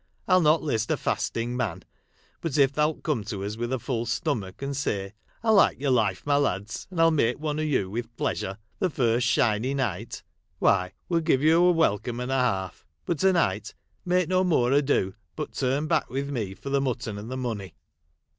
I 0.27 0.31
'11 0.31 0.43
not 0.43 0.63
list 0.63 0.89
a 0.89 0.97
fasting 0.97 1.55
man; 1.55 1.83
but 2.41 2.57
if 2.57 2.73
thou 2.73 2.89
'It 2.89 3.03
come 3.03 3.23
to 3.25 3.43
us 3.43 3.55
with 3.55 3.71
a 3.71 3.77
full 3.77 4.07
stomach, 4.07 4.63
and 4.63 4.75
say,' 4.75 5.13
I 5.43 5.51
like 5.51 5.79
your 5.79 5.91
life, 5.91 6.25
my 6.25 6.37
lads, 6.37 6.87
and 6.89 6.99
I 6.99 7.03
'11 7.03 7.15
make 7.17 7.39
one 7.39 7.59
of 7.59 7.65
you 7.65 7.87
with 7.87 8.17
pleasure, 8.17 8.57
the 8.79 8.89
first 8.89 9.27
shiny 9.27 9.75
night,' 9.75 10.23
why, 10.57 10.93
we 11.07 11.17
'11 11.17 11.23
give 11.25 11.43
you 11.43 11.63
a 11.65 11.71
welcome 11.71 12.19
and 12.19 12.31
a 12.31 12.39
half; 12.39 12.83
but, 13.05 13.19
to 13.19 13.31
night, 13.31 13.75
make 14.03 14.27
no 14.27 14.43
more 14.43 14.71
ado 14.71 15.13
but 15.35 15.53
turn 15.53 15.85
back 15.85 16.09
with 16.09 16.31
me 16.31 16.55
for 16.55 16.71
the 16.71 16.81
mutton 16.81 17.19
and 17.19 17.29
the 17.29 17.37
money." 17.37 17.75